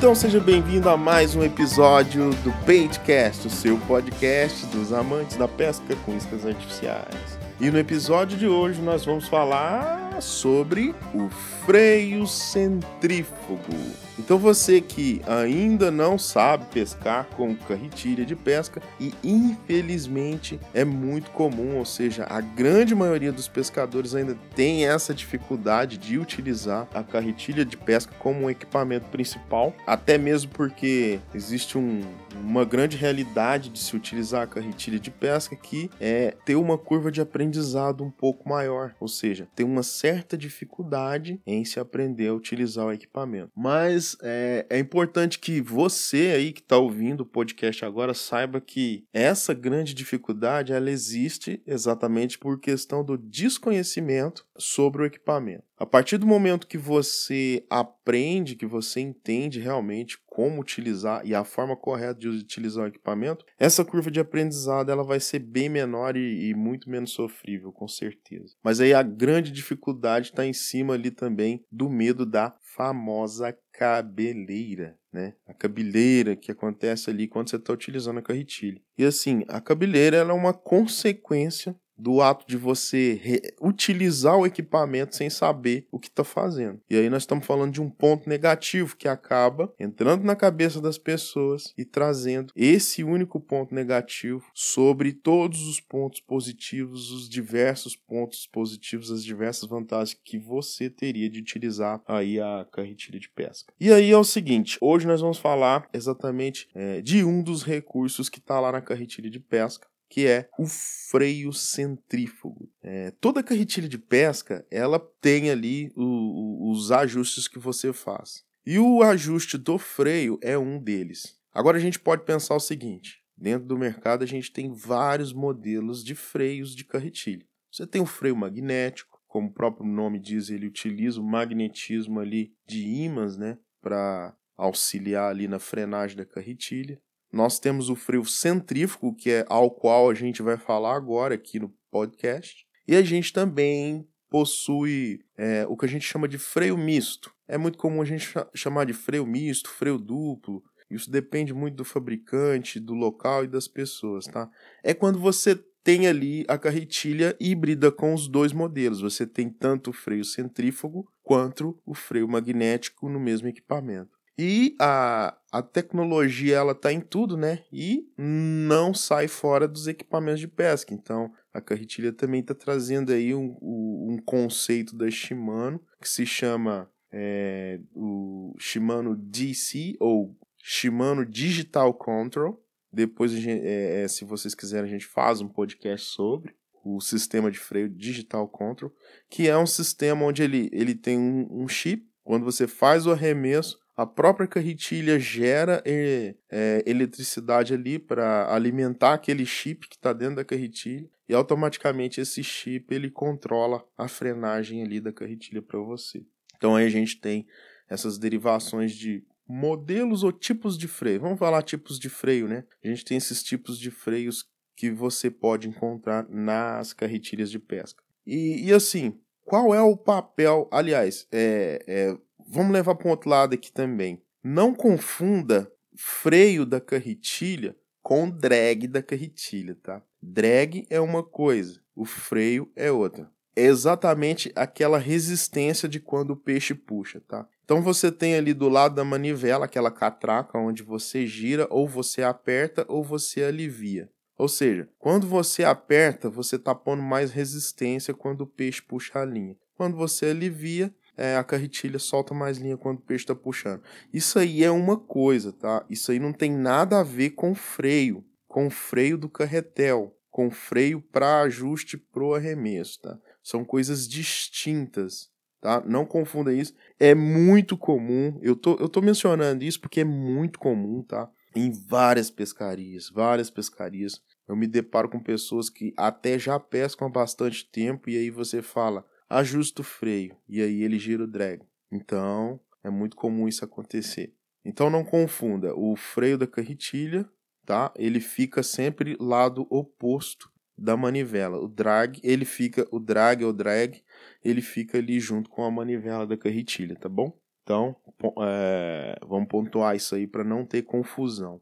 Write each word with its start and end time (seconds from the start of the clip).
Então 0.00 0.14
seja 0.14 0.40
bem-vindo 0.40 0.88
a 0.88 0.96
mais 0.96 1.36
um 1.36 1.42
episódio 1.42 2.30
do 2.36 2.50
Baitcast, 2.64 3.46
o 3.46 3.50
seu 3.50 3.76
podcast 3.80 4.64
dos 4.68 4.94
amantes 4.94 5.36
da 5.36 5.46
pesca 5.46 5.94
com 6.06 6.16
iscas 6.16 6.46
artificiais. 6.46 7.38
E 7.60 7.70
no 7.70 7.78
episódio 7.78 8.38
de 8.38 8.48
hoje 8.48 8.80
nós 8.80 9.04
vamos 9.04 9.28
falar 9.28 10.09
sobre 10.20 10.94
o 11.14 11.28
freio 11.64 12.26
centrífugo. 12.26 13.74
Então 14.18 14.38
você 14.38 14.80
que 14.80 15.22
ainda 15.26 15.90
não 15.90 16.18
sabe 16.18 16.66
pescar 16.66 17.26
com 17.36 17.56
carretilha 17.56 18.24
de 18.24 18.36
pesca 18.36 18.82
e 19.00 19.14
infelizmente 19.24 20.60
é 20.74 20.84
muito 20.84 21.30
comum, 21.30 21.78
ou 21.78 21.86
seja, 21.86 22.26
a 22.28 22.40
grande 22.40 22.94
maioria 22.94 23.32
dos 23.32 23.48
pescadores 23.48 24.14
ainda 24.14 24.36
tem 24.54 24.86
essa 24.86 25.14
dificuldade 25.14 25.96
de 25.96 26.18
utilizar 26.18 26.86
a 26.94 27.02
carretilha 27.02 27.64
de 27.64 27.76
pesca 27.76 28.12
como 28.18 28.42
um 28.42 28.50
equipamento 28.50 29.06
principal, 29.06 29.74
até 29.86 30.18
mesmo 30.18 30.50
porque 30.50 31.18
existe 31.34 31.78
um, 31.78 32.02
uma 32.40 32.64
grande 32.64 32.96
realidade 32.96 33.68
de 33.68 33.78
se 33.78 33.94
utilizar 33.94 34.42
a 34.42 34.46
carretilha 34.46 34.98
de 34.98 35.10
pesca 35.10 35.54
que 35.54 35.90
é 36.00 36.36
ter 36.44 36.56
uma 36.56 36.76
curva 36.76 37.10
de 37.10 37.20
aprendizado 37.20 38.02
um 38.02 38.10
pouco 38.10 38.48
maior, 38.48 38.94
ou 38.98 39.08
seja, 39.08 39.48
ter 39.54 39.64
uma 39.64 39.82
certa 39.82 40.36
dificuldade 40.36 41.40
em 41.46 41.64
se 41.64 41.78
aprender 41.78 42.28
a 42.28 42.34
utilizar 42.34 42.86
o 42.86 42.92
equipamento. 42.92 43.50
Mas 43.54 44.16
é, 44.22 44.66
é 44.68 44.78
importante 44.78 45.38
que 45.38 45.60
você 45.60 46.32
aí 46.34 46.52
que 46.52 46.60
está 46.60 46.76
ouvindo 46.76 47.20
o 47.22 47.26
podcast 47.26 47.84
agora 47.84 48.14
saiba 48.14 48.60
que 48.60 49.04
essa 49.12 49.54
grande 49.54 49.94
dificuldade 49.94 50.72
ela 50.72 50.90
existe 50.90 51.62
exatamente 51.66 52.38
por 52.38 52.58
questão 52.58 53.04
do 53.04 53.16
desconhecimento 53.16 54.44
sobre 54.58 55.02
o 55.02 55.06
equipamento. 55.06 55.69
A 55.80 55.86
partir 55.86 56.18
do 56.18 56.26
momento 56.26 56.66
que 56.66 56.76
você 56.76 57.64
aprende, 57.70 58.54
que 58.54 58.66
você 58.66 59.00
entende 59.00 59.58
realmente 59.58 60.18
como 60.26 60.60
utilizar 60.60 61.26
e 61.26 61.34
a 61.34 61.42
forma 61.42 61.74
correta 61.74 62.20
de 62.20 62.28
utilizar 62.28 62.84
o 62.84 62.88
equipamento, 62.88 63.46
essa 63.58 63.82
curva 63.82 64.10
de 64.10 64.20
aprendizado 64.20 64.92
ela 64.92 65.02
vai 65.02 65.18
ser 65.18 65.38
bem 65.38 65.70
menor 65.70 66.18
e, 66.18 66.50
e 66.50 66.54
muito 66.54 66.90
menos 66.90 67.12
sofrível, 67.12 67.72
com 67.72 67.88
certeza. 67.88 68.54
Mas 68.62 68.78
aí 68.78 68.92
a 68.92 69.02
grande 69.02 69.50
dificuldade 69.50 70.26
está 70.26 70.44
em 70.44 70.52
cima 70.52 70.92
ali 70.92 71.10
também 71.10 71.64
do 71.72 71.88
medo 71.88 72.26
da 72.26 72.54
famosa 72.60 73.56
cabeleira, 73.72 74.98
né? 75.10 75.32
A 75.46 75.54
cabeleira 75.54 76.36
que 76.36 76.52
acontece 76.52 77.08
ali 77.08 77.26
quando 77.26 77.48
você 77.48 77.56
está 77.56 77.72
utilizando 77.72 78.18
a 78.18 78.22
carretilha. 78.22 78.82
E 78.98 79.04
assim, 79.04 79.44
a 79.48 79.62
cabeleira 79.62 80.18
é 80.18 80.24
uma 80.24 80.52
consequência 80.52 81.74
do 82.00 82.22
ato 82.22 82.46
de 82.46 82.56
você 82.56 83.52
utilizar 83.60 84.36
o 84.36 84.46
equipamento 84.46 85.14
sem 85.14 85.28
saber 85.28 85.86
o 85.90 85.98
que 85.98 86.08
está 86.08 86.24
fazendo. 86.24 86.80
E 86.88 86.96
aí 86.96 87.10
nós 87.10 87.22
estamos 87.22 87.46
falando 87.46 87.72
de 87.72 87.80
um 87.80 87.90
ponto 87.90 88.28
negativo 88.28 88.96
que 88.96 89.06
acaba 89.08 89.72
entrando 89.78 90.24
na 90.24 90.34
cabeça 90.34 90.80
das 90.80 90.98
pessoas 90.98 91.74
e 91.76 91.84
trazendo 91.84 92.52
esse 92.56 93.04
único 93.04 93.38
ponto 93.38 93.74
negativo 93.74 94.44
sobre 94.54 95.12
todos 95.12 95.66
os 95.66 95.80
pontos 95.80 96.20
positivos, 96.20 97.10
os 97.10 97.28
diversos 97.28 97.94
pontos 97.94 98.46
positivos, 98.46 99.10
as 99.10 99.24
diversas 99.24 99.68
vantagens 99.68 100.18
que 100.24 100.38
você 100.38 100.88
teria 100.88 101.28
de 101.28 101.40
utilizar 101.40 102.00
aí 102.06 102.40
a 102.40 102.66
carretilha 102.72 103.18
de 103.18 103.28
pesca. 103.28 103.72
E 103.78 103.92
aí 103.92 104.10
é 104.10 104.16
o 104.16 104.24
seguinte, 104.24 104.78
hoje 104.80 105.06
nós 105.06 105.20
vamos 105.20 105.38
falar 105.38 105.88
exatamente 105.92 106.68
é, 106.74 107.00
de 107.00 107.24
um 107.24 107.42
dos 107.42 107.62
recursos 107.62 108.28
que 108.28 108.38
está 108.38 108.58
lá 108.60 108.72
na 108.72 108.80
carretilha 108.80 109.30
de 109.30 109.40
pesca, 109.40 109.86
que 110.10 110.26
é 110.26 110.50
o 110.58 110.66
freio 110.66 111.52
centrífugo. 111.52 112.68
É, 112.82 113.12
toda 113.12 113.44
carretilha 113.44 113.88
de 113.88 113.96
pesca 113.96 114.66
ela 114.68 114.98
tem 115.20 115.50
ali 115.50 115.92
o, 115.96 116.02
o, 116.02 116.70
os 116.72 116.90
ajustes 116.90 117.46
que 117.46 117.60
você 117.60 117.92
faz. 117.92 118.44
E 118.66 118.78
o 118.78 119.02
ajuste 119.02 119.56
do 119.56 119.78
freio 119.78 120.38
é 120.42 120.58
um 120.58 120.82
deles. 120.82 121.38
Agora 121.54 121.78
a 121.78 121.80
gente 121.80 121.98
pode 121.98 122.24
pensar 122.24 122.56
o 122.56 122.60
seguinte: 122.60 123.22
dentro 123.36 123.68
do 123.68 123.78
mercado 123.78 124.24
a 124.24 124.26
gente 124.26 124.52
tem 124.52 124.72
vários 124.74 125.32
modelos 125.32 126.04
de 126.04 126.16
freios 126.16 126.74
de 126.74 126.84
carretilha. 126.84 127.46
Você 127.70 127.86
tem 127.86 128.02
o 128.02 128.06
freio 128.06 128.36
magnético, 128.36 129.22
como 129.28 129.48
o 129.48 129.52
próprio 129.52 129.86
nome 129.86 130.18
diz, 130.18 130.50
ele 130.50 130.66
utiliza 130.66 131.20
o 131.20 131.24
magnetismo 131.24 132.18
ali 132.18 132.52
de 132.66 132.84
ímãs, 132.84 133.36
né, 133.36 133.56
para 133.80 134.36
auxiliar 134.56 135.30
ali 135.30 135.46
na 135.46 135.60
frenagem 135.60 136.16
da 136.16 136.26
carretilha. 136.26 137.00
Nós 137.32 137.58
temos 137.58 137.88
o 137.88 137.96
freio 137.96 138.24
centrífugo, 138.24 139.14
que 139.14 139.30
é 139.30 139.44
ao 139.48 139.70
qual 139.70 140.10
a 140.10 140.14
gente 140.14 140.42
vai 140.42 140.56
falar 140.56 140.96
agora 140.96 141.34
aqui 141.34 141.58
no 141.58 141.72
podcast. 141.90 142.66
E 142.86 142.96
a 142.96 143.02
gente 143.02 143.32
também 143.32 144.06
possui 144.28 145.20
é, 145.36 145.66
o 145.68 145.76
que 145.76 145.86
a 145.86 145.88
gente 145.88 146.04
chama 146.04 146.28
de 146.28 146.38
freio 146.38 146.76
misto. 146.76 147.32
É 147.46 147.58
muito 147.58 147.78
comum 147.78 148.02
a 148.02 148.04
gente 148.04 148.32
chamar 148.54 148.86
de 148.86 148.92
freio 148.92 149.26
misto, 149.26 149.70
freio 149.70 149.98
duplo. 149.98 150.62
Isso 150.90 151.10
depende 151.10 151.54
muito 151.54 151.76
do 151.76 151.84
fabricante, 151.84 152.80
do 152.80 152.94
local 152.94 153.44
e 153.44 153.48
das 153.48 153.68
pessoas, 153.68 154.26
tá? 154.26 154.50
É 154.82 154.92
quando 154.92 155.20
você 155.20 155.54
tem 155.82 156.06
ali 156.06 156.44
a 156.48 156.58
carretilha 156.58 157.36
híbrida 157.40 157.90
com 157.90 158.12
os 158.12 158.28
dois 158.28 158.52
modelos. 158.52 159.00
Você 159.00 159.26
tem 159.26 159.48
tanto 159.48 159.90
o 159.90 159.92
freio 159.92 160.24
centrífugo 160.24 161.10
quanto 161.22 161.80
o 161.86 161.94
freio 161.94 162.28
magnético 162.28 163.08
no 163.08 163.20
mesmo 163.20 163.48
equipamento. 163.48 164.19
E 164.42 164.74
a, 164.80 165.36
a 165.52 165.60
tecnologia 165.60 166.56
ela 166.56 166.74
tá 166.74 166.90
em 166.90 166.98
tudo, 167.02 167.36
né? 167.36 167.62
E 167.70 168.10
não 168.16 168.94
sai 168.94 169.28
fora 169.28 169.68
dos 169.68 169.86
equipamentos 169.86 170.40
de 170.40 170.48
pesca. 170.48 170.94
Então, 170.94 171.30
a 171.52 171.60
carretilha 171.60 172.10
também 172.10 172.40
está 172.40 172.54
trazendo 172.54 173.12
aí 173.12 173.34
um, 173.34 173.54
um, 173.60 174.16
conceito 174.24 174.96
da 174.96 175.10
Shimano 175.10 175.78
que 176.00 176.08
se 176.08 176.24
chama 176.24 176.90
é, 177.12 177.80
o 177.94 178.54
Shimano 178.58 179.14
DC 179.14 179.96
ou 180.00 180.34
Shimano 180.56 181.26
Digital 181.26 181.92
Control. 181.92 182.64
Depois, 182.90 183.34
é, 183.46 184.04
é, 184.04 184.08
se 184.08 184.24
vocês 184.24 184.54
quiserem, 184.54 184.88
a 184.88 184.90
gente 184.90 185.06
faz 185.06 185.42
um 185.42 185.48
podcast 185.48 186.06
sobre 186.06 186.54
o 186.82 186.98
sistema 186.98 187.50
de 187.50 187.58
freio 187.58 187.90
Digital 187.90 188.48
Control, 188.48 188.90
que 189.28 189.46
é 189.46 189.58
um 189.58 189.66
sistema 189.66 190.24
onde 190.24 190.42
ele, 190.42 190.70
ele 190.72 190.94
tem 190.94 191.18
um, 191.18 191.46
um 191.62 191.68
chip. 191.68 192.08
Quando 192.24 192.46
você 192.46 192.66
faz 192.66 193.06
o 193.06 193.12
arremesso, 193.12 193.78
a 194.00 194.06
própria 194.06 194.48
carretilha 194.48 195.20
gera 195.20 195.82
é, 195.84 196.34
é, 196.50 196.82
eletricidade 196.86 197.74
ali 197.74 197.98
para 197.98 198.50
alimentar 198.50 199.12
aquele 199.12 199.44
chip 199.44 199.86
que 199.86 199.96
está 199.96 200.14
dentro 200.14 200.36
da 200.36 200.44
carretilha 200.44 201.06
e 201.28 201.34
automaticamente 201.34 202.18
esse 202.18 202.42
chip 202.42 202.94
ele 202.94 203.10
controla 203.10 203.84
a 203.98 204.08
frenagem 204.08 204.82
ali 204.82 205.02
da 205.02 205.12
carretilha 205.12 205.60
para 205.60 205.78
você. 205.80 206.24
Então 206.56 206.76
aí 206.76 206.86
a 206.86 206.88
gente 206.88 207.20
tem 207.20 207.46
essas 207.90 208.16
derivações 208.16 208.92
de 208.92 209.22
modelos 209.46 210.24
ou 210.24 210.32
tipos 210.32 210.78
de 210.78 210.88
freio. 210.88 211.20
Vamos 211.20 211.38
falar 211.38 211.62
tipos 211.62 211.98
de 211.98 212.08
freio, 212.08 212.48
né? 212.48 212.64
A 212.82 212.88
gente 212.88 213.04
tem 213.04 213.18
esses 213.18 213.42
tipos 213.42 213.78
de 213.78 213.90
freios 213.90 214.46
que 214.74 214.90
você 214.90 215.30
pode 215.30 215.68
encontrar 215.68 216.26
nas 216.26 216.94
carretilhas 216.94 217.50
de 217.50 217.58
pesca. 217.58 218.02
E, 218.26 218.66
e 218.66 218.72
assim, 218.72 219.20
qual 219.44 219.74
é 219.74 219.82
o 219.82 219.94
papel? 219.94 220.70
Aliás, 220.72 221.28
é, 221.30 221.84
é 221.86 222.16
vamos 222.50 222.72
levar 222.72 222.96
para 222.96 223.06
um 223.06 223.12
outro 223.12 223.30
lado 223.30 223.54
aqui 223.54 223.72
também. 223.72 224.20
Não 224.42 224.74
confunda 224.74 225.70
freio 225.96 226.66
da 226.66 226.80
carretilha 226.80 227.76
com 228.02 228.28
drag 228.28 228.86
da 228.88 229.02
carretilha, 229.02 229.76
tá? 229.82 230.02
Drag 230.20 230.86
é 230.90 231.00
uma 231.00 231.22
coisa, 231.22 231.80
o 231.94 232.04
freio 232.04 232.70
é 232.74 232.90
outra. 232.90 233.30
É 233.54 233.64
exatamente 233.64 234.52
aquela 234.56 234.98
resistência 234.98 235.88
de 235.88 236.00
quando 236.00 236.30
o 236.30 236.36
peixe 236.36 236.74
puxa, 236.74 237.20
tá? 237.26 237.46
Então 237.64 237.82
você 237.82 238.10
tem 238.10 238.34
ali 238.34 238.54
do 238.54 238.68
lado 238.68 238.94
da 238.94 239.04
manivela 239.04 239.66
aquela 239.66 239.90
catraca 239.90 240.58
onde 240.58 240.82
você 240.82 241.26
gira 241.26 241.66
ou 241.70 241.86
você 241.86 242.22
aperta 242.22 242.84
ou 242.88 243.04
você 243.04 243.44
alivia. 243.44 244.10
Ou 244.36 244.48
seja, 244.48 244.88
quando 244.98 245.26
você 245.26 245.64
aperta, 245.64 246.30
você 246.30 246.56
está 246.56 246.74
pondo 246.74 247.02
mais 247.02 247.30
resistência 247.30 248.14
quando 248.14 248.40
o 248.40 248.46
peixe 248.46 248.80
puxa 248.80 249.18
a 249.18 249.24
linha. 249.24 249.54
Quando 249.74 249.96
você 249.96 250.26
alivia, 250.26 250.94
é, 251.20 251.36
a 251.36 251.44
carretilha 251.44 251.98
solta 251.98 252.32
mais 252.32 252.56
linha 252.56 252.78
quando 252.78 252.96
o 252.96 253.02
peixe 253.02 253.24
está 253.24 253.34
puxando. 253.34 253.82
Isso 254.10 254.38
aí 254.38 254.64
é 254.64 254.70
uma 254.70 254.96
coisa, 254.96 255.52
tá? 255.52 255.84
Isso 255.90 256.10
aí 256.10 256.18
não 256.18 256.32
tem 256.32 256.50
nada 256.50 256.98
a 257.00 257.02
ver 257.02 257.30
com 257.30 257.54
freio, 257.54 258.24
com 258.48 258.70
freio 258.70 259.18
do 259.18 259.28
carretel, 259.28 260.16
com 260.30 260.50
freio 260.50 261.02
para 261.02 261.42
ajuste 261.42 261.98
pro 261.98 262.32
arremesso, 262.32 263.02
tá? 263.02 263.18
São 263.42 263.66
coisas 263.66 264.08
distintas, 264.08 265.30
tá? 265.60 265.82
Não 265.84 266.06
confunda 266.06 266.54
isso. 266.54 266.74
É 266.98 267.14
muito 267.14 267.76
comum. 267.76 268.38
Eu 268.40 268.56
tô, 268.56 268.76
eu 268.76 268.88
tô 268.88 269.02
mencionando 269.02 269.62
isso 269.62 269.78
porque 269.78 270.00
é 270.00 270.04
muito 270.04 270.58
comum, 270.58 271.02
tá? 271.02 271.30
Em 271.54 271.70
várias 271.70 272.30
pescarias, 272.30 273.10
várias 273.10 273.50
pescarias. 273.50 274.22
Eu 274.48 274.56
me 274.56 274.66
deparo 274.66 275.10
com 275.10 275.20
pessoas 275.20 275.68
que 275.68 275.92
até 275.98 276.38
já 276.38 276.58
pescam 276.58 277.08
há 277.08 277.10
bastante 277.10 277.68
tempo 277.70 278.08
e 278.08 278.16
aí 278.16 278.30
você 278.30 278.62
fala: 278.62 279.04
ajusta 279.30 279.80
o 279.80 279.84
freio 279.84 280.36
e 280.48 280.60
aí 280.60 280.82
ele 280.82 280.98
gira 280.98 281.24
o 281.24 281.26
drag. 281.26 281.62
Então, 281.90 282.60
é 282.82 282.90
muito 282.90 283.16
comum 283.16 283.46
isso 283.48 283.64
acontecer. 283.64 284.34
Então 284.64 284.90
não 284.90 285.04
confunda, 285.04 285.74
o 285.74 285.96
freio 285.96 286.36
da 286.36 286.46
carretilha, 286.46 287.26
tá? 287.64 287.92
Ele 287.96 288.20
fica 288.20 288.62
sempre 288.62 289.16
lado 289.18 289.66
oposto 289.70 290.50
da 290.76 290.96
manivela. 290.96 291.58
O 291.58 291.68
drag, 291.68 292.20
ele 292.22 292.44
fica, 292.44 292.86
o 292.90 292.98
drag 292.98 293.44
ou 293.44 293.52
drag, 293.52 294.02
ele 294.44 294.60
fica 294.60 294.98
ali 294.98 295.20
junto 295.20 295.48
com 295.48 295.64
a 295.64 295.70
manivela 295.70 296.26
da 296.26 296.36
carretilha, 296.36 296.96
tá 296.96 297.08
bom? 297.08 297.32
Então, 297.62 297.94
é, 298.42 299.18
vamos 299.26 299.48
pontuar 299.48 299.94
isso 299.94 300.14
aí 300.14 300.26
para 300.26 300.42
não 300.42 300.66
ter 300.66 300.82
confusão. 300.82 301.60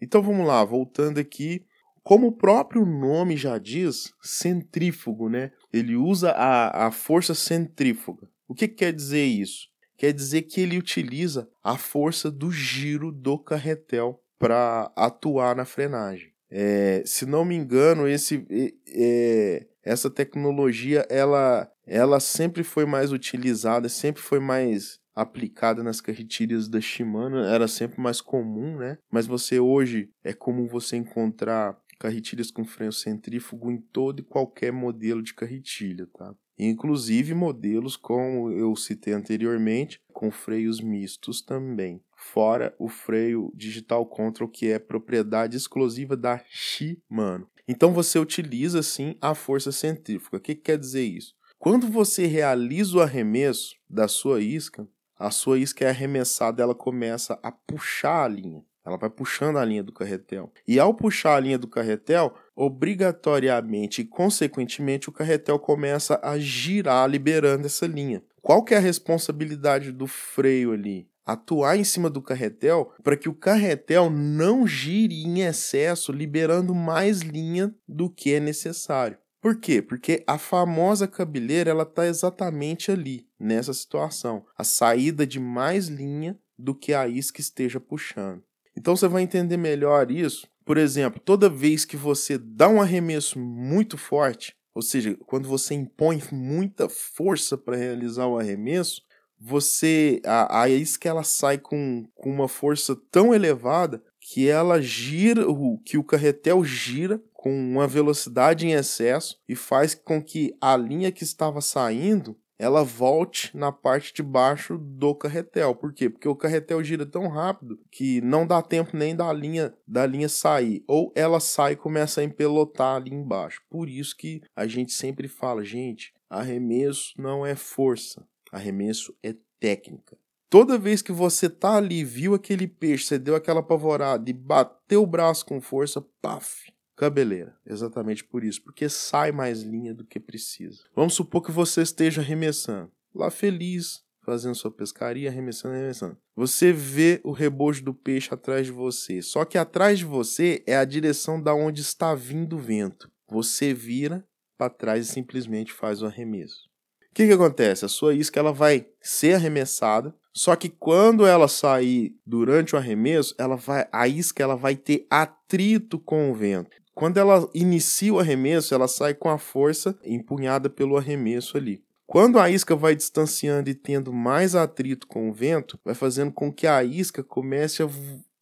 Então 0.00 0.22
vamos 0.22 0.46
lá, 0.46 0.64
voltando 0.64 1.18
aqui. 1.18 1.66
Como 2.02 2.28
o 2.28 2.32
próprio 2.32 2.84
nome 2.84 3.36
já 3.36 3.58
diz, 3.58 4.12
centrífugo, 4.22 5.28
né? 5.28 5.52
Ele 5.72 5.96
usa 5.96 6.30
a, 6.30 6.86
a 6.86 6.90
força 6.90 7.34
centrífuga. 7.34 8.28
O 8.48 8.54
que, 8.54 8.66
que 8.66 8.74
quer 8.74 8.92
dizer 8.92 9.24
isso? 9.24 9.68
Quer 9.96 10.12
dizer 10.12 10.42
que 10.42 10.60
ele 10.60 10.78
utiliza 10.78 11.48
a 11.62 11.76
força 11.76 12.30
do 12.30 12.50
giro 12.50 13.12
do 13.12 13.38
carretel 13.38 14.20
para 14.38 14.90
atuar 14.96 15.54
na 15.54 15.66
frenagem. 15.66 16.32
É, 16.50 17.02
se 17.04 17.26
não 17.26 17.44
me 17.44 17.54
engano, 17.54 18.08
esse, 18.08 18.44
é, 18.88 19.66
essa 19.84 20.10
tecnologia 20.10 21.06
ela, 21.08 21.70
ela 21.86 22.18
sempre 22.18 22.64
foi 22.64 22.84
mais 22.84 23.12
utilizada, 23.12 23.88
sempre 23.88 24.20
foi 24.20 24.40
mais 24.40 24.98
aplicada 25.14 25.82
nas 25.82 26.00
carretilhas 26.00 26.68
da 26.68 26.80
Shimano, 26.80 27.38
era 27.38 27.68
sempre 27.68 28.00
mais 28.00 28.20
comum, 28.20 28.76
né? 28.78 28.98
Mas 29.10 29.26
você 29.26 29.60
hoje 29.60 30.10
é 30.24 30.32
comum 30.32 30.66
você 30.66 30.96
encontrar 30.96 31.76
carretilhas 32.00 32.50
com 32.50 32.64
freio 32.64 32.92
centrífugo 32.92 33.70
em 33.70 33.76
todo 33.76 34.20
e 34.20 34.24
qualquer 34.24 34.72
modelo 34.72 35.22
de 35.22 35.34
carretilha, 35.34 36.08
tá? 36.14 36.34
Inclusive 36.58 37.34
modelos, 37.34 37.96
como 37.96 38.50
eu 38.50 38.74
citei 38.74 39.12
anteriormente, 39.12 40.00
com 40.12 40.30
freios 40.30 40.80
mistos 40.80 41.42
também. 41.42 42.02
Fora 42.16 42.74
o 42.78 42.88
freio 42.88 43.52
Digital 43.54 44.04
Control, 44.06 44.48
que 44.48 44.68
é 44.68 44.78
propriedade 44.78 45.56
exclusiva 45.56 46.16
da 46.16 46.42
Shimano. 46.48 47.48
Então 47.68 47.92
você 47.92 48.18
utiliza 48.18 48.82
sim 48.82 49.16
a 49.20 49.34
força 49.34 49.70
centrífuga. 49.70 50.38
O 50.38 50.40
que, 50.40 50.54
que 50.54 50.62
quer 50.62 50.78
dizer 50.78 51.04
isso? 51.04 51.34
Quando 51.58 51.86
você 51.86 52.26
realiza 52.26 52.96
o 52.96 53.00
arremesso 53.00 53.74
da 53.88 54.08
sua 54.08 54.40
isca, 54.40 54.88
a 55.18 55.30
sua 55.30 55.58
isca 55.58 55.84
é 55.84 55.90
arremessada, 55.90 56.62
ela 56.62 56.74
começa 56.74 57.38
a 57.42 57.52
puxar 57.52 58.24
a 58.24 58.28
linha. 58.28 58.64
Ela 58.90 58.98
vai 58.98 59.08
puxando 59.08 59.56
a 59.56 59.64
linha 59.64 59.84
do 59.84 59.92
carretel. 59.92 60.52
E 60.66 60.80
ao 60.80 60.92
puxar 60.92 61.36
a 61.36 61.40
linha 61.40 61.56
do 61.56 61.68
carretel, 61.68 62.34
obrigatoriamente 62.56 64.02
e 64.02 64.04
consequentemente 64.04 65.08
o 65.08 65.12
carretel 65.12 65.60
começa 65.60 66.18
a 66.22 66.36
girar 66.38 67.08
liberando 67.08 67.66
essa 67.66 67.86
linha. 67.86 68.20
Qual 68.42 68.64
que 68.64 68.74
é 68.74 68.78
a 68.78 68.80
responsabilidade 68.80 69.92
do 69.92 70.08
freio 70.08 70.72
ali? 70.72 71.08
Atuar 71.24 71.76
em 71.76 71.84
cima 71.84 72.10
do 72.10 72.20
carretel 72.20 72.92
para 73.04 73.16
que 73.16 73.28
o 73.28 73.34
carretel 73.34 74.10
não 74.10 74.66
gire 74.66 75.22
em 75.22 75.42
excesso, 75.42 76.10
liberando 76.10 76.74
mais 76.74 77.20
linha 77.20 77.72
do 77.86 78.10
que 78.10 78.34
é 78.34 78.40
necessário. 78.40 79.18
Por 79.40 79.60
quê? 79.60 79.80
Porque 79.80 80.24
a 80.26 80.36
famosa 80.36 81.06
cabeleira 81.06 81.70
ela 81.70 81.84
está 81.84 82.06
exatamente 82.06 82.90
ali, 82.90 83.26
nessa 83.38 83.72
situação. 83.72 84.44
A 84.58 84.64
saída 84.64 85.24
de 85.24 85.38
mais 85.38 85.86
linha 85.86 86.36
do 86.58 86.74
que 86.74 86.92
a 86.92 87.06
isca 87.06 87.40
esteja 87.40 87.80
puxando. 87.80 88.42
Então 88.80 88.96
você 88.96 89.06
vai 89.06 89.22
entender 89.22 89.58
melhor 89.58 90.10
isso. 90.10 90.48
Por 90.64 90.78
exemplo, 90.78 91.20
toda 91.22 91.50
vez 91.50 91.84
que 91.84 91.98
você 91.98 92.38
dá 92.38 92.66
um 92.66 92.80
arremesso 92.80 93.38
muito 93.38 93.98
forte, 93.98 94.56
ou 94.74 94.80
seja, 94.80 95.14
quando 95.26 95.46
você 95.46 95.74
impõe 95.74 96.22
muita 96.32 96.88
força 96.88 97.58
para 97.58 97.76
realizar 97.76 98.26
o 98.26 98.38
arremesso, 98.38 99.02
você 99.38 100.22
a, 100.24 100.62
a 100.62 100.68
isca 100.70 101.10
ela 101.10 101.22
sai 101.22 101.58
com, 101.58 102.06
com 102.14 102.30
uma 102.30 102.48
força 102.48 102.96
tão 103.10 103.34
elevada 103.34 104.02
que 104.18 104.48
ela 104.48 104.80
gira, 104.80 105.44
que 105.84 105.98
o 105.98 106.04
carretel 106.04 106.64
gira 106.64 107.22
com 107.34 107.52
uma 107.52 107.86
velocidade 107.86 108.66
em 108.66 108.72
excesso 108.72 109.38
e 109.46 109.54
faz 109.54 109.94
com 109.94 110.22
que 110.22 110.54
a 110.58 110.74
linha 110.74 111.12
que 111.12 111.22
estava 111.22 111.60
saindo 111.60 112.34
ela 112.60 112.84
volte 112.84 113.56
na 113.56 113.72
parte 113.72 114.12
de 114.12 114.22
baixo 114.22 114.76
do 114.76 115.14
carretel. 115.14 115.74
Por 115.74 115.94
quê? 115.94 116.10
Porque 116.10 116.28
o 116.28 116.36
carretel 116.36 116.84
gira 116.84 117.06
tão 117.06 117.26
rápido 117.26 117.80
que 117.90 118.20
não 118.20 118.46
dá 118.46 118.60
tempo 118.60 118.94
nem 118.94 119.16
da 119.16 119.32
linha 119.32 119.72
da 119.88 120.04
linha 120.04 120.28
sair. 120.28 120.84
Ou 120.86 121.10
ela 121.16 121.40
sai 121.40 121.72
e 121.72 121.76
começa 121.76 122.20
a 122.20 122.24
empelotar 122.24 122.96
ali 122.96 123.14
embaixo. 123.14 123.62
Por 123.70 123.88
isso 123.88 124.14
que 124.14 124.42
a 124.54 124.66
gente 124.66 124.92
sempre 124.92 125.26
fala, 125.26 125.64
gente, 125.64 126.12
arremesso 126.28 127.14
não 127.16 127.46
é 127.46 127.54
força, 127.54 128.28
arremesso 128.52 129.16
é 129.22 129.34
técnica. 129.58 130.18
Toda 130.50 130.76
vez 130.76 131.00
que 131.00 131.12
você 131.12 131.48
tá 131.48 131.76
ali, 131.76 132.04
viu 132.04 132.34
aquele 132.34 132.66
peixe, 132.66 133.06
você 133.06 133.18
deu 133.18 133.36
aquela 133.36 133.60
apavorada 133.60 134.28
e 134.28 134.34
bateu 134.34 135.02
o 135.02 135.06
braço 135.06 135.46
com 135.46 135.62
força, 135.62 136.04
paf, 136.20 136.70
cabeleira. 137.00 137.56
Exatamente 137.66 138.22
por 138.22 138.44
isso, 138.44 138.62
porque 138.62 138.86
sai 138.86 139.32
mais 139.32 139.62
linha 139.62 139.94
do 139.94 140.04
que 140.04 140.20
precisa. 140.20 140.84
Vamos 140.94 141.14
supor 141.14 141.42
que 141.42 141.50
você 141.50 141.80
esteja 141.80 142.20
arremessando, 142.20 142.92
lá 143.14 143.30
feliz, 143.30 144.02
fazendo 144.22 144.54
sua 144.54 144.70
pescaria, 144.70 145.30
arremessando, 145.30 145.74
arremessando. 145.74 146.18
Você 146.36 146.74
vê 146.74 147.18
o 147.24 147.32
rebojo 147.32 147.82
do 147.82 147.94
peixe 147.94 148.34
atrás 148.34 148.66
de 148.66 148.72
você, 148.72 149.22
só 149.22 149.46
que 149.46 149.56
atrás 149.56 149.98
de 149.98 150.04
você 150.04 150.62
é 150.66 150.76
a 150.76 150.84
direção 150.84 151.42
da 151.42 151.54
onde 151.54 151.80
está 151.80 152.14
vindo 152.14 152.56
o 152.56 152.60
vento. 152.60 153.10
Você 153.26 153.72
vira 153.72 154.22
para 154.58 154.68
trás 154.68 155.08
e 155.08 155.12
simplesmente 155.12 155.72
faz 155.72 156.02
o 156.02 156.06
arremesso. 156.06 156.68
O 157.10 157.14
que, 157.14 157.26
que 157.26 157.32
acontece? 157.32 157.84
A 157.84 157.88
sua 157.88 158.14
isca 158.14 158.38
ela 158.38 158.52
vai 158.52 158.86
ser 159.00 159.34
arremessada, 159.34 160.14
só 160.34 160.54
que 160.54 160.68
quando 160.68 161.26
ela 161.26 161.48
sair 161.48 162.14
durante 162.26 162.74
o 162.74 162.78
arremesso, 162.78 163.34
ela 163.38 163.56
vai, 163.56 163.88
a 163.90 164.06
isca 164.06 164.42
ela 164.42 164.54
vai 164.54 164.76
ter 164.76 165.06
atrito 165.10 165.98
com 165.98 166.30
o 166.30 166.34
vento. 166.34 166.80
Quando 167.00 167.16
ela 167.16 167.48
inicia 167.54 168.12
o 168.12 168.18
arremesso, 168.18 168.74
ela 168.74 168.86
sai 168.86 169.14
com 169.14 169.30
a 169.30 169.38
força 169.38 169.98
empunhada 170.04 170.68
pelo 170.68 170.98
arremesso 170.98 171.56
ali. 171.56 171.82
Quando 172.06 172.38
a 172.38 172.50
isca 172.50 172.76
vai 172.76 172.94
distanciando 172.94 173.70
e 173.70 173.74
tendo 173.74 174.12
mais 174.12 174.54
atrito 174.54 175.06
com 175.06 175.30
o 175.30 175.32
vento, 175.32 175.80
vai 175.82 175.94
fazendo 175.94 176.30
com 176.30 176.52
que 176.52 176.66
a 176.66 176.84
isca 176.84 177.24
comece 177.24 177.82
a, 177.82 177.88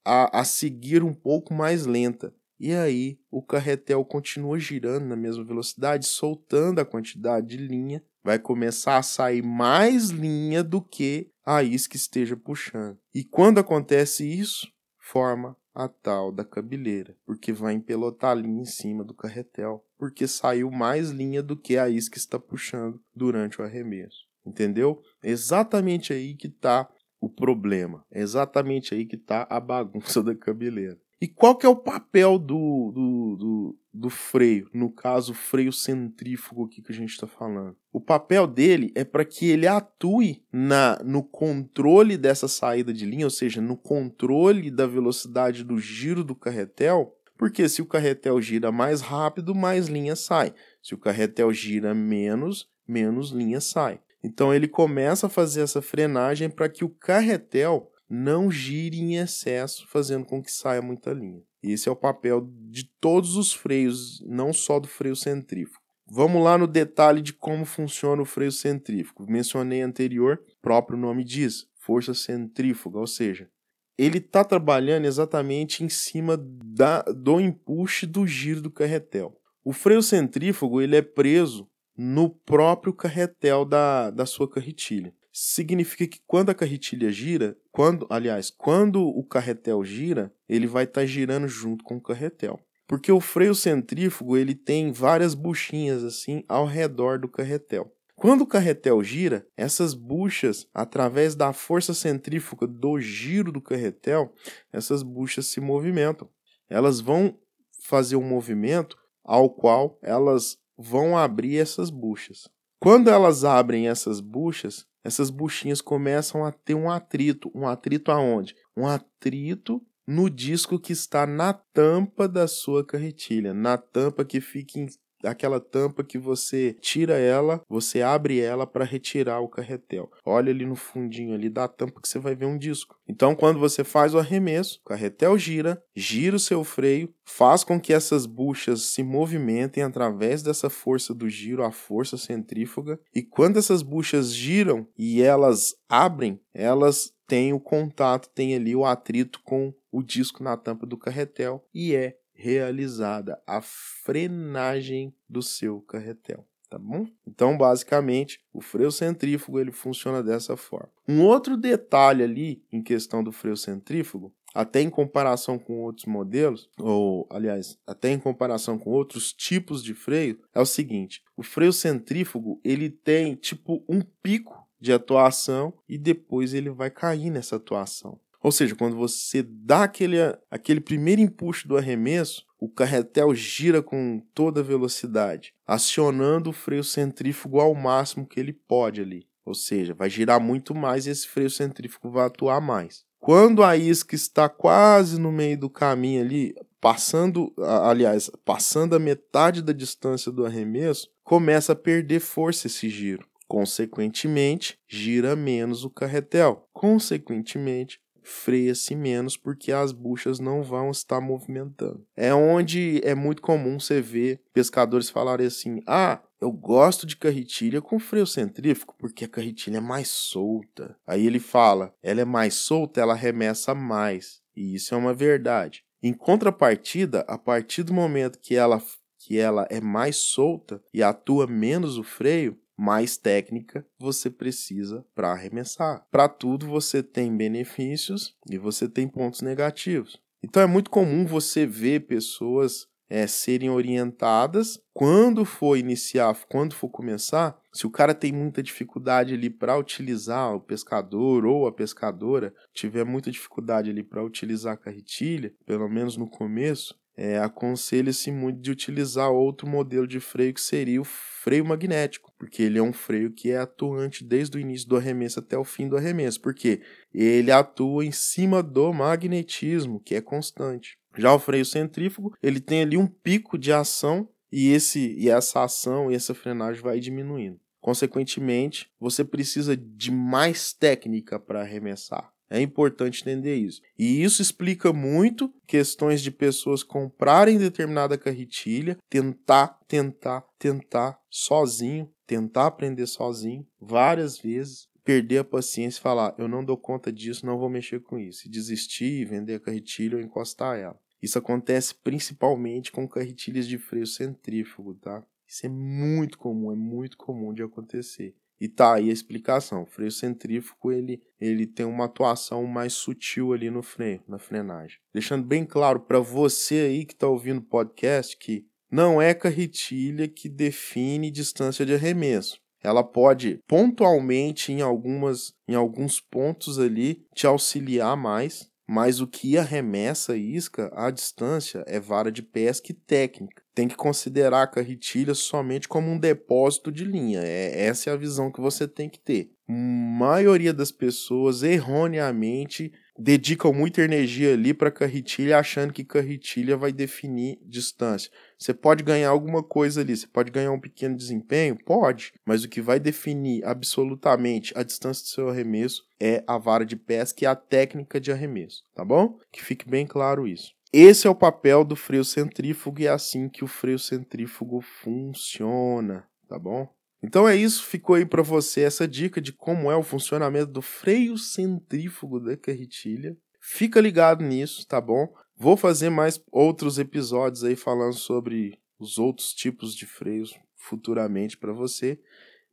a, 0.04 0.40
a 0.40 0.44
seguir 0.44 1.04
um 1.04 1.14
pouco 1.14 1.54
mais 1.54 1.86
lenta. 1.86 2.34
E 2.58 2.74
aí 2.74 3.20
o 3.30 3.40
carretel 3.40 4.04
continua 4.04 4.58
girando 4.58 5.06
na 5.06 5.14
mesma 5.14 5.44
velocidade, 5.44 6.04
soltando 6.04 6.80
a 6.80 6.84
quantidade 6.84 7.46
de 7.46 7.58
linha, 7.58 8.02
vai 8.24 8.40
começar 8.40 8.96
a 8.96 9.04
sair 9.04 9.40
mais 9.40 10.08
linha 10.08 10.64
do 10.64 10.82
que 10.82 11.30
a 11.46 11.62
isca 11.62 11.94
esteja 11.94 12.36
puxando. 12.36 12.98
E 13.14 13.22
quando 13.22 13.58
acontece 13.58 14.26
isso, 14.26 14.66
forma 14.98 15.56
a 15.78 15.86
tal 15.86 16.32
da 16.32 16.44
cabeleira, 16.44 17.16
porque 17.24 17.52
vai 17.52 17.72
empelotar 17.72 18.32
a 18.32 18.34
linha 18.34 18.62
em 18.62 18.66
cima 18.66 19.04
do 19.04 19.14
carretel, 19.14 19.84
porque 19.96 20.26
saiu 20.26 20.72
mais 20.72 21.10
linha 21.10 21.40
do 21.40 21.56
que 21.56 21.78
a 21.78 21.88
isca 21.88 22.18
está 22.18 22.36
puxando 22.36 23.00
durante 23.14 23.60
o 23.60 23.64
arremesso. 23.64 24.26
Entendeu? 24.44 25.00
Exatamente 25.22 26.12
aí 26.12 26.34
que 26.34 26.48
está 26.48 26.90
o 27.20 27.28
problema. 27.28 28.04
É 28.10 28.20
exatamente 28.20 28.92
aí 28.92 29.06
que 29.06 29.14
está 29.14 29.46
a 29.48 29.60
bagunça 29.60 30.20
da 30.24 30.34
cabeleira. 30.34 30.98
E 31.20 31.26
qual 31.26 31.56
que 31.56 31.66
é 31.66 31.68
o 31.68 31.74
papel 31.74 32.38
do, 32.38 32.92
do, 32.92 33.36
do, 33.36 33.78
do 33.92 34.10
freio? 34.10 34.70
No 34.72 34.90
caso, 34.90 35.32
o 35.32 35.34
freio 35.34 35.72
centrífugo 35.72 36.64
aqui 36.64 36.80
que 36.80 36.92
a 36.92 36.94
gente 36.94 37.10
está 37.10 37.26
falando. 37.26 37.76
O 37.92 38.00
papel 38.00 38.46
dele 38.46 38.92
é 38.94 39.04
para 39.04 39.24
que 39.24 39.46
ele 39.46 39.66
atue 39.66 40.44
na, 40.52 40.96
no 41.04 41.24
controle 41.24 42.16
dessa 42.16 42.46
saída 42.46 42.92
de 42.92 43.04
linha, 43.04 43.26
ou 43.26 43.30
seja, 43.30 43.60
no 43.60 43.76
controle 43.76 44.70
da 44.70 44.86
velocidade 44.86 45.64
do 45.64 45.78
giro 45.80 46.22
do 46.22 46.36
carretel, 46.36 47.16
porque 47.36 47.68
se 47.68 47.82
o 47.82 47.86
carretel 47.86 48.40
gira 48.40 48.70
mais 48.70 49.00
rápido, 49.00 49.54
mais 49.54 49.88
linha 49.88 50.14
sai. 50.14 50.54
Se 50.80 50.94
o 50.94 50.98
carretel 50.98 51.52
gira 51.52 51.94
menos, 51.94 52.68
menos 52.86 53.30
linha 53.30 53.60
sai. 53.60 54.00
Então 54.22 54.52
ele 54.52 54.68
começa 54.68 55.26
a 55.26 55.30
fazer 55.30 55.62
essa 55.62 55.80
frenagem 55.82 56.50
para 56.50 56.68
que 56.68 56.84
o 56.84 56.88
carretel 56.88 57.90
não 58.08 58.50
gire 58.50 58.98
em 58.98 59.16
excesso, 59.16 59.86
fazendo 59.86 60.24
com 60.24 60.42
que 60.42 60.50
saia 60.50 60.80
muita 60.80 61.12
linha. 61.12 61.42
Esse 61.62 61.88
é 61.88 61.92
o 61.92 61.96
papel 61.96 62.48
de 62.70 62.84
todos 63.00 63.36
os 63.36 63.52
freios, 63.52 64.24
não 64.26 64.52
só 64.52 64.80
do 64.80 64.88
freio 64.88 65.16
centrífugo. 65.16 65.84
Vamos 66.10 66.42
lá 66.42 66.56
no 66.56 66.66
detalhe 66.66 67.20
de 67.20 67.34
como 67.34 67.66
funciona 67.66 68.22
o 68.22 68.24
freio 68.24 68.50
centrífugo. 68.50 69.30
Mencionei 69.30 69.82
anterior, 69.82 70.42
próprio 70.62 70.98
nome 70.98 71.22
diz, 71.22 71.66
força 71.74 72.14
centrífuga, 72.14 72.98
ou 72.98 73.06
seja, 73.06 73.50
ele 73.98 74.18
está 74.18 74.42
trabalhando 74.42 75.04
exatamente 75.04 75.84
em 75.84 75.88
cima 75.88 76.38
da, 76.38 77.02
do 77.02 77.40
empuxe 77.40 78.06
do 78.06 78.26
giro 78.26 78.62
do 78.62 78.70
carretel. 78.70 79.36
O 79.62 79.72
freio 79.72 80.02
centrífugo 80.02 80.80
ele 80.80 80.96
é 80.96 81.02
preso 81.02 81.68
no 81.96 82.30
próprio 82.30 82.94
carretel 82.94 83.64
da, 83.64 84.10
da 84.10 84.24
sua 84.24 84.48
carretilha 84.48 85.12
significa 85.40 86.04
que 86.04 86.20
quando 86.26 86.50
a 86.50 86.54
carretilha 86.54 87.12
gira, 87.12 87.56
quando, 87.70 88.08
aliás, 88.10 88.50
quando 88.50 89.06
o 89.06 89.22
carretel 89.22 89.84
gira, 89.84 90.34
ele 90.48 90.66
vai 90.66 90.82
estar 90.82 91.02
tá 91.02 91.06
girando 91.06 91.46
junto 91.46 91.84
com 91.84 91.96
o 91.96 92.00
carretel. 92.00 92.58
Porque 92.88 93.12
o 93.12 93.20
freio 93.20 93.54
centrífugo 93.54 94.36
ele 94.36 94.54
tem 94.54 94.90
várias 94.90 95.34
buchinhas 95.34 96.02
assim 96.02 96.42
ao 96.48 96.66
redor 96.66 97.20
do 97.20 97.28
carretel. 97.28 97.92
Quando 98.16 98.40
o 98.40 98.46
carretel 98.46 99.00
gira, 99.04 99.46
essas 99.56 99.94
buchas, 99.94 100.66
através 100.74 101.36
da 101.36 101.52
força 101.52 101.94
centrífuga 101.94 102.66
do 102.66 102.98
giro 102.98 103.52
do 103.52 103.60
carretel, 103.60 104.34
essas 104.72 105.04
buchas 105.04 105.46
se 105.46 105.60
movimentam. 105.60 106.28
Elas 106.68 106.98
vão 106.98 107.38
fazer 107.84 108.16
um 108.16 108.24
movimento 108.24 108.98
ao 109.22 109.48
qual 109.48 110.00
elas 110.02 110.58
vão 110.76 111.16
abrir 111.16 111.58
essas 111.58 111.90
buchas. 111.90 112.48
Quando 112.80 113.08
elas 113.08 113.44
abrem 113.44 113.88
essas 113.88 114.20
buchas, 114.20 114.88
essas 115.08 115.30
buchinhas 115.30 115.80
começam 115.80 116.44
a 116.44 116.52
ter 116.52 116.74
um 116.74 116.90
atrito. 116.90 117.50
Um 117.54 117.66
atrito 117.66 118.12
aonde? 118.12 118.54
Um 118.76 118.86
atrito 118.86 119.82
no 120.06 120.30
disco 120.30 120.78
que 120.78 120.92
está 120.92 121.26
na 121.26 121.52
tampa 121.52 122.26
da 122.26 122.46
sua 122.46 122.84
carretilha, 122.84 123.52
na 123.52 123.76
tampa 123.76 124.24
que 124.24 124.40
fica 124.40 124.78
em 124.78 124.86
aquela 125.24 125.60
tampa 125.60 126.04
que 126.04 126.18
você 126.18 126.76
tira 126.80 127.18
ela, 127.18 127.62
você 127.68 128.02
abre 128.02 128.40
ela 128.40 128.66
para 128.66 128.84
retirar 128.84 129.40
o 129.40 129.48
carretel. 129.48 130.10
Olha 130.24 130.50
ali 130.50 130.64
no 130.64 130.76
fundinho 130.76 131.34
ali 131.34 131.48
da 131.48 131.66
tampa 131.66 132.00
que 132.00 132.08
você 132.08 132.18
vai 132.18 132.34
ver 132.34 132.46
um 132.46 132.58
disco. 132.58 132.96
Então, 133.08 133.34
quando 133.34 133.58
você 133.58 133.82
faz 133.82 134.14
o 134.14 134.18
arremesso, 134.18 134.80
o 134.84 134.88
carretel 134.88 135.38
gira, 135.38 135.82
gira 135.94 136.36
o 136.36 136.40
seu 136.40 136.62
freio, 136.62 137.12
faz 137.24 137.64
com 137.64 137.80
que 137.80 137.92
essas 137.92 138.26
buchas 138.26 138.82
se 138.82 139.02
movimentem 139.02 139.82
através 139.82 140.42
dessa 140.42 140.70
força 140.70 141.14
do 141.14 141.28
giro, 141.28 141.64
a 141.64 141.70
força 141.70 142.16
centrífuga, 142.16 142.98
e 143.14 143.22
quando 143.22 143.58
essas 143.58 143.82
buchas 143.82 144.34
giram 144.34 144.86
e 144.96 145.22
elas 145.22 145.74
abrem, 145.88 146.40
elas 146.52 147.12
têm 147.26 147.52
o 147.52 147.60
contato, 147.60 148.30
têm 148.34 148.54
ali 148.54 148.74
o 148.74 148.86
atrito 148.86 149.40
com 149.44 149.72
o 149.92 150.02
disco 150.02 150.42
na 150.42 150.56
tampa 150.56 150.86
do 150.86 150.96
carretel 150.96 151.64
e 151.74 151.94
é 151.94 152.16
realizada 152.38 153.42
a 153.44 153.60
frenagem 153.60 155.12
do 155.28 155.42
seu 155.42 155.80
carretel, 155.80 156.46
tá 156.70 156.78
bom? 156.78 157.04
Então, 157.26 157.58
basicamente, 157.58 158.40
o 158.52 158.60
freio 158.60 158.92
centrífugo 158.92 159.58
ele 159.58 159.72
funciona 159.72 160.22
dessa 160.22 160.56
forma. 160.56 160.88
Um 161.08 161.20
outro 161.22 161.56
detalhe 161.56 162.22
ali 162.22 162.62
em 162.70 162.80
questão 162.80 163.24
do 163.24 163.32
freio 163.32 163.56
centrífugo, 163.56 164.32
até 164.54 164.80
em 164.80 164.88
comparação 164.88 165.58
com 165.58 165.80
outros 165.80 166.06
modelos, 166.06 166.70
ou 166.78 167.26
aliás, 167.28 167.76
até 167.84 168.12
em 168.12 168.20
comparação 168.20 168.78
com 168.78 168.90
outros 168.90 169.32
tipos 169.32 169.82
de 169.82 169.92
freio, 169.92 170.40
é 170.54 170.60
o 170.60 170.66
seguinte: 170.66 171.22
o 171.36 171.42
freio 171.42 171.72
centrífugo 171.72 172.60
ele 172.62 172.88
tem 172.88 173.34
tipo 173.34 173.84
um 173.88 174.00
pico 174.22 174.64
de 174.80 174.92
atuação 174.92 175.74
e 175.88 175.98
depois 175.98 176.54
ele 176.54 176.70
vai 176.70 176.88
cair 176.88 177.30
nessa 177.30 177.56
atuação. 177.56 178.20
Ou 178.42 178.52
seja, 178.52 178.74
quando 178.74 178.96
você 178.96 179.42
dá 179.42 179.84
aquele, 179.84 180.16
aquele 180.50 180.80
primeiro 180.80 181.20
empuxo 181.20 181.66
do 181.66 181.76
arremesso, 181.76 182.46
o 182.58 182.68
carretel 182.68 183.34
gira 183.34 183.82
com 183.82 184.20
toda 184.34 184.62
velocidade, 184.62 185.52
acionando 185.66 186.50
o 186.50 186.52
freio 186.52 186.84
centrífugo 186.84 187.60
ao 187.60 187.74
máximo 187.74 188.26
que 188.26 188.38
ele 188.38 188.52
pode 188.52 189.00
ali. 189.00 189.28
Ou 189.44 189.54
seja, 189.54 189.94
vai 189.94 190.10
girar 190.10 190.40
muito 190.40 190.74
mais 190.74 191.06
e 191.06 191.10
esse 191.10 191.26
freio 191.26 191.50
centrífugo 191.50 192.10
vai 192.10 192.26
atuar 192.26 192.60
mais. 192.60 193.04
Quando 193.18 193.62
a 193.62 193.76
isca 193.76 194.14
está 194.14 194.48
quase 194.48 195.18
no 195.18 195.32
meio 195.32 195.58
do 195.58 195.70
caminho 195.70 196.20
ali, 196.20 196.54
passando, 196.80 197.52
aliás, 197.58 198.30
passando 198.44 198.94
a 198.94 198.98
metade 198.98 199.62
da 199.62 199.72
distância 199.72 200.30
do 200.30 200.46
arremesso, 200.46 201.10
começa 201.24 201.72
a 201.72 201.76
perder 201.76 202.20
força 202.20 202.66
esse 202.66 202.88
giro. 202.88 203.26
Consequentemente, 203.48 204.78
gira 204.86 205.34
menos 205.34 205.84
o 205.84 205.90
carretel. 205.90 206.68
Consequentemente, 206.72 208.00
freia-se 208.28 208.94
menos 208.94 209.36
porque 209.36 209.72
as 209.72 209.90
buchas 209.90 210.38
não 210.38 210.62
vão 210.62 210.90
estar 210.90 211.20
movimentando. 211.20 212.06
É 212.14 212.34
onde 212.34 213.00
é 213.02 213.14
muito 213.14 213.40
comum 213.40 213.80
você 213.80 214.02
ver 214.02 214.40
pescadores 214.52 215.08
falarem 215.08 215.46
assim: 215.46 215.80
ah, 215.86 216.20
eu 216.40 216.52
gosto 216.52 217.06
de 217.06 217.16
carretilha 217.16 217.80
com 217.80 217.98
freio 217.98 218.26
centrífugo 218.26 218.94
porque 218.98 219.24
a 219.24 219.28
carretilha 219.28 219.78
é 219.78 219.80
mais 219.80 220.08
solta. 220.08 220.96
Aí 221.06 221.26
ele 221.26 221.40
fala: 221.40 221.94
ela 222.02 222.20
é 222.20 222.24
mais 222.24 222.54
solta, 222.54 223.00
ela 223.00 223.14
arremessa 223.14 223.74
mais. 223.74 224.40
E 224.54 224.74
isso 224.74 224.94
é 224.94 224.98
uma 224.98 225.14
verdade. 225.14 225.82
Em 226.02 226.12
contrapartida, 226.12 227.20
a 227.26 227.38
partir 227.38 227.82
do 227.82 227.94
momento 227.94 228.38
que 228.38 228.54
ela, 228.54 228.80
que 229.18 229.38
ela 229.38 229.66
é 229.70 229.80
mais 229.80 230.16
solta 230.16 230.82
e 230.92 231.02
atua 231.02 231.46
menos 231.46 231.98
o 231.98 232.04
freio, 232.04 232.56
mais 232.78 233.16
técnica 233.16 233.84
você 233.98 234.30
precisa 234.30 235.04
para 235.12 235.32
arremessar. 235.32 236.06
Para 236.12 236.28
tudo 236.28 236.66
você 236.66 237.02
tem 237.02 237.36
benefícios 237.36 238.36
e 238.48 238.56
você 238.56 238.88
tem 238.88 239.08
pontos 239.08 239.42
negativos. 239.42 240.22
Então 240.40 240.62
é 240.62 240.66
muito 240.66 240.88
comum 240.88 241.26
você 241.26 241.66
ver 241.66 242.06
pessoas 242.06 242.86
é, 243.10 243.26
serem 243.26 243.70
orientadas 243.70 244.80
quando 244.92 245.44
for 245.44 245.76
iniciar, 245.76 246.36
quando 246.48 246.74
for 246.74 246.88
começar. 246.88 247.58
Se 247.72 247.86
o 247.86 247.90
cara 247.90 248.14
tem 248.14 248.32
muita 248.32 248.62
dificuldade 248.62 249.34
ali 249.34 249.50
para 249.50 249.76
utilizar 249.76 250.54
o 250.54 250.60
pescador 250.60 251.46
ou 251.46 251.66
a 251.66 251.72
pescadora 251.72 252.54
tiver 252.72 253.04
muita 253.04 253.30
dificuldade 253.30 253.90
ali 253.90 254.02
para 254.02 254.22
utilizar 254.22 254.74
a 254.74 254.78
carretilha, 254.78 255.52
pelo 255.66 255.88
menos 255.88 256.16
no 256.16 256.28
começo, 256.28 256.94
é, 257.20 257.36
aconselha-se 257.36 258.30
muito 258.30 258.60
de 258.60 258.70
utilizar 258.70 259.28
outro 259.32 259.66
modelo 259.66 260.06
de 260.06 260.20
freio 260.20 260.54
que 260.54 260.60
seria 260.60 261.00
o 261.00 261.04
freio 261.04 261.64
magnético, 261.64 262.32
porque 262.38 262.62
ele 262.62 262.78
é 262.78 262.82
um 262.82 262.92
freio 262.92 263.32
que 263.32 263.50
é 263.50 263.58
atuante 263.58 264.22
desde 264.22 264.56
o 264.56 264.60
início 264.60 264.88
do 264.88 264.96
arremesso 264.96 265.40
até 265.40 265.58
o 265.58 265.64
fim 265.64 265.88
do 265.88 265.96
arremesso, 265.96 266.40
porque 266.40 266.80
ele 267.12 267.50
atua 267.50 268.04
em 268.04 268.12
cima 268.12 268.62
do 268.62 268.92
magnetismo, 268.92 269.98
que 269.98 270.14
é 270.14 270.20
constante. 270.20 270.96
Já 271.16 271.34
o 271.34 271.40
freio 271.40 271.64
centrífugo, 271.64 272.36
ele 272.40 272.60
tem 272.60 272.82
ali 272.82 272.96
um 272.96 273.08
pico 273.08 273.58
de 273.58 273.72
ação 273.72 274.28
e 274.52 274.70
esse 274.70 275.16
e 275.18 275.28
essa 275.28 275.64
ação 275.64 276.12
e 276.12 276.14
essa 276.14 276.34
frenagem 276.34 276.80
vai 276.80 277.00
diminuindo. 277.00 277.58
Consequentemente, 277.80 278.92
você 279.00 279.24
precisa 279.24 279.76
de 279.76 280.12
mais 280.12 280.72
técnica 280.72 281.40
para 281.40 281.62
arremessar. 281.62 282.32
É 282.50 282.60
importante 282.60 283.20
entender 283.20 283.56
isso. 283.56 283.82
E 283.98 284.22
isso 284.22 284.40
explica 284.40 284.92
muito 284.92 285.52
questões 285.66 286.22
de 286.22 286.30
pessoas 286.30 286.82
comprarem 286.82 287.58
determinada 287.58 288.16
carretilha, 288.16 288.96
tentar, 289.10 289.78
tentar, 289.86 290.42
tentar 290.58 291.20
sozinho, 291.28 292.10
tentar 292.26 292.66
aprender 292.66 293.06
sozinho 293.06 293.66
várias 293.80 294.38
vezes, 294.38 294.88
perder 295.04 295.38
a 295.38 295.44
paciência 295.44 295.98
e 295.98 296.02
falar: 296.02 296.34
eu 296.38 296.48
não 296.48 296.64
dou 296.64 296.76
conta 296.76 297.12
disso, 297.12 297.44
não 297.44 297.58
vou 297.58 297.68
mexer 297.68 298.00
com 298.00 298.18
isso, 298.18 298.46
e 298.46 298.50
desistir, 298.50 299.26
vender 299.26 299.54
a 299.54 299.60
carretilha 299.60 300.16
ou 300.16 300.22
encostar 300.22 300.78
ela. 300.78 300.98
Isso 301.20 301.38
acontece 301.38 301.94
principalmente 301.94 302.92
com 302.92 303.08
carretilhas 303.08 303.66
de 303.66 303.76
freio 303.76 304.06
centrífugo, 304.06 304.94
tá? 304.94 305.24
Isso 305.46 305.66
é 305.66 305.68
muito 305.68 306.38
comum, 306.38 306.70
é 306.70 306.76
muito 306.76 307.16
comum 307.16 307.52
de 307.52 307.62
acontecer. 307.62 308.34
E 308.60 308.68
tá 308.68 308.94
aí 308.94 309.10
a 309.10 309.12
explicação. 309.12 309.82
O 309.82 309.86
freio 309.86 310.10
centrífugo 310.10 310.90
ele, 310.90 311.22
ele 311.40 311.66
tem 311.66 311.86
uma 311.86 312.06
atuação 312.06 312.64
mais 312.64 312.92
sutil 312.92 313.52
ali 313.52 313.70
no 313.70 313.82
freio, 313.82 314.22
na 314.26 314.38
frenagem. 314.38 314.98
Deixando 315.14 315.46
bem 315.46 315.64
claro 315.64 316.00
para 316.00 316.18
você 316.18 316.74
aí 316.88 317.04
que 317.04 317.12
está 317.12 317.28
ouvindo 317.28 317.58
o 317.58 317.68
podcast 317.68 318.36
que 318.36 318.66
não 318.90 319.20
é 319.20 319.34
carretilha 319.34 320.26
que 320.26 320.48
define 320.48 321.30
distância 321.30 321.84
de 321.84 321.94
arremesso. 321.94 322.58
Ela 322.82 323.04
pode 323.04 323.60
pontualmente 323.66 324.72
em 324.72 324.80
algumas 324.80 325.52
em 325.66 325.74
alguns 325.74 326.20
pontos 326.20 326.78
ali 326.78 327.26
te 327.34 327.46
auxiliar 327.46 328.16
mais, 328.16 328.70
mas 328.88 329.20
o 329.20 329.26
que 329.26 329.58
arremessa 329.58 330.32
a 330.32 330.36
isca 330.36 330.90
à 330.94 331.10
distância 331.10 331.84
é 331.86 332.00
vara 332.00 332.32
de 332.32 332.42
pesca 332.42 332.90
e 332.90 332.94
técnica. 332.94 333.62
Tem 333.78 333.86
que 333.86 333.94
considerar 333.94 334.62
a 334.62 334.66
carretilha 334.66 335.34
somente 335.34 335.86
como 335.86 336.10
um 336.10 336.18
depósito 336.18 336.90
de 336.90 337.04
linha. 337.04 337.38
É, 337.44 337.86
essa 337.86 338.10
é 338.10 338.12
a 338.12 338.16
visão 338.16 338.50
que 338.50 338.60
você 338.60 338.88
tem 338.88 339.08
que 339.08 339.20
ter. 339.20 339.52
A 339.68 339.72
maioria 339.72 340.72
das 340.72 340.90
pessoas 340.90 341.62
erroneamente 341.62 342.92
dedicam 343.16 343.72
muita 343.72 344.02
energia 344.02 344.54
ali 344.54 344.74
para 344.74 344.90
carretilha, 344.90 345.60
achando 345.60 345.92
que 345.92 346.02
carretilha 346.02 346.76
vai 346.76 346.92
definir 346.92 347.60
distância. 347.64 348.32
Você 348.58 348.74
pode 348.74 349.04
ganhar 349.04 349.28
alguma 349.28 349.62
coisa 349.62 350.00
ali, 350.00 350.16
você 350.16 350.26
pode 350.26 350.50
ganhar 350.50 350.72
um 350.72 350.80
pequeno 350.80 351.16
desempenho? 351.16 351.78
Pode, 351.84 352.32
mas 352.44 352.64
o 352.64 352.68
que 352.68 352.80
vai 352.80 352.98
definir 352.98 353.64
absolutamente 353.64 354.72
a 354.76 354.82
distância 354.82 355.22
do 355.22 355.28
seu 355.28 355.48
arremesso 355.50 356.02
é 356.18 356.42
a 356.48 356.58
vara 356.58 356.84
de 356.84 356.96
pesca 356.96 357.44
e 357.44 357.46
a 357.46 357.54
técnica 357.54 358.20
de 358.20 358.32
arremesso, 358.32 358.82
tá 358.92 359.04
bom? 359.04 359.38
Que 359.52 359.62
fique 359.62 359.88
bem 359.88 360.04
claro 360.04 360.48
isso. 360.48 360.76
Esse 360.92 361.26
é 361.26 361.30
o 361.30 361.34
papel 361.34 361.84
do 361.84 361.94
freio 361.94 362.24
centrífugo 362.24 363.00
e 363.00 363.06
é 363.06 363.10
assim 363.10 363.48
que 363.48 363.62
o 363.62 363.68
freio 363.68 363.98
centrífugo 363.98 364.80
funciona, 364.80 366.26
tá 366.48 366.58
bom? 366.58 366.88
Então 367.22 367.48
é 367.48 367.56
isso, 367.56 367.84
ficou 367.84 368.16
aí 368.16 368.24
para 368.24 368.42
você 368.42 368.82
essa 368.82 369.06
dica 369.06 369.40
de 369.40 369.52
como 369.52 369.90
é 369.90 369.96
o 369.96 370.02
funcionamento 370.02 370.72
do 370.72 370.80
freio 370.80 371.36
centrífugo 371.36 372.40
da 372.40 372.56
carretilha. 372.56 373.36
Fica 373.60 374.00
ligado 374.00 374.42
nisso, 374.42 374.86
tá 374.86 375.00
bom? 375.00 375.28
Vou 375.56 375.76
fazer 375.76 376.08
mais 376.08 376.40
outros 376.50 376.98
episódios 376.98 377.64
aí 377.64 377.74
falando 377.74 378.14
sobre 378.14 378.78
os 378.98 379.18
outros 379.18 379.52
tipos 379.52 379.94
de 379.94 380.06
freios 380.06 380.54
futuramente 380.74 381.56
para 381.56 381.72
você, 381.72 382.20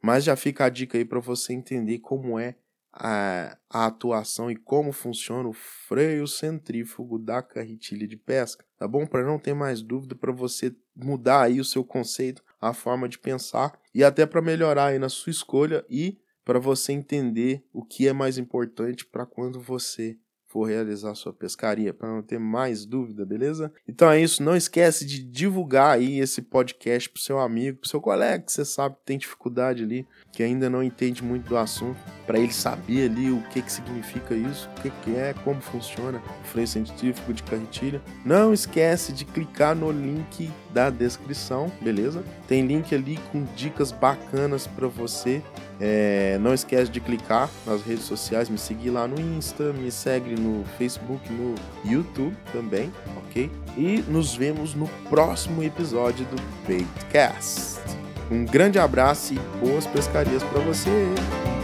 mas 0.01 0.23
já 0.23 0.35
fica 0.35 0.65
a 0.65 0.69
dica 0.69 0.97
aí 0.97 1.03
para 1.03 1.19
você 1.19 1.53
entender 1.53 1.99
como 1.99 2.37
é 2.39 2.55
a, 2.95 3.57
a, 3.69 3.85
atuação 3.87 4.49
e 4.49 4.55
como 4.55 4.93
funciona 4.93 5.49
o 5.49 5.53
freio 5.53 6.25
centrífugo 6.25 7.19
da 7.19 7.41
carretilha 7.41 8.07
de 8.07 8.15
pesca, 8.15 8.65
tá 8.77 8.87
bom? 8.87 9.05
Para 9.05 9.25
não 9.25 9.37
ter 9.37 9.53
mais 9.53 9.81
dúvida, 9.81 10.15
para 10.15 10.31
você 10.31 10.73
mudar 10.95 11.43
aí 11.43 11.59
o 11.59 11.65
seu 11.65 11.83
conceito 11.83 12.41
a 12.59 12.73
forma 12.73 13.09
de 13.09 13.19
pensar 13.19 13.77
e 13.93 14.03
até 14.03 14.25
para 14.25 14.41
melhorar 14.41 14.87
aí 14.87 14.99
na 14.99 15.09
sua 15.09 15.29
escolha 15.29 15.85
e 15.89 16.17
para 16.45 16.57
você 16.57 16.93
entender 16.93 17.65
o 17.73 17.83
que 17.83 18.07
é 18.07 18.13
mais 18.13 18.37
importante 18.37 19.05
para 19.05 19.25
quando 19.25 19.59
você 19.59 20.17
for 20.55 20.69
realizar 20.69 21.13
sua 21.15 21.33
pescaria, 21.33 21.93
para 21.93 22.07
não 22.07 22.21
ter 22.21 22.39
mais 22.39 22.85
dúvida, 22.85 23.25
beleza? 23.25 23.73
Então 23.85 24.09
é 24.09 24.21
isso, 24.21 24.41
não 24.41 24.55
esquece 24.55 25.05
de 25.05 25.21
divulgar 25.21 25.95
aí 25.95 26.21
esse 26.21 26.41
podcast 26.41 27.09
pro 27.09 27.21
seu 27.21 27.39
amigo, 27.39 27.79
pro 27.79 27.89
seu 27.89 27.99
colega 27.99 28.41
que 28.41 28.53
você 28.53 28.63
sabe 28.63 28.95
que 28.95 29.01
tem 29.03 29.17
dificuldade 29.17 29.83
ali, 29.83 30.07
que 30.31 30.41
ainda 30.41 30.69
não 30.69 30.81
entende 30.81 31.21
muito 31.21 31.49
do 31.49 31.57
assunto, 31.57 31.99
para 32.25 32.39
ele 32.39 32.53
saber 32.53 33.11
ali 33.11 33.29
o 33.31 33.41
que 33.49 33.61
que 33.61 33.69
significa 33.69 34.33
isso, 34.33 34.69
o 34.77 34.81
que 34.81 34.89
que 35.03 35.13
é, 35.17 35.33
como 35.43 35.59
funciona 35.59 36.21
o 36.41 36.47
freio 36.47 36.67
científico 36.69 37.33
de 37.33 37.43
carretilha. 37.43 38.01
Não 38.23 38.53
esquece 38.53 39.11
de 39.11 39.25
clicar 39.25 39.75
no 39.75 39.91
link 39.91 40.49
da 40.73 40.89
descrição, 40.89 41.69
beleza? 41.81 42.23
Tem 42.47 42.65
link 42.65 42.95
ali 42.95 43.19
com 43.29 43.43
dicas 43.57 43.91
bacanas 43.91 44.67
para 44.67 44.87
você 44.87 45.43
é, 45.79 46.37
não 46.39 46.53
esquece 46.53 46.91
de 46.91 46.99
clicar 46.99 47.49
nas 47.65 47.81
redes 47.83 48.05
sociais, 48.05 48.49
me 48.49 48.57
seguir 48.57 48.91
lá 48.91 49.07
no 49.07 49.19
Insta, 49.19 49.73
me 49.73 49.91
segue 49.91 50.35
no 50.39 50.63
Facebook, 50.77 51.31
no 51.31 51.55
YouTube 51.83 52.35
também, 52.51 52.91
ok? 53.17 53.51
E 53.77 54.03
nos 54.07 54.35
vemos 54.35 54.73
no 54.73 54.87
próximo 55.09 55.63
episódio 55.63 56.25
do 56.25 56.41
Baitcast. 56.67 57.79
Um 58.31 58.45
grande 58.45 58.79
abraço 58.79 59.33
e 59.33 59.39
boas 59.59 59.85
pescarias 59.85 60.41
para 60.43 60.59
você! 60.61 61.54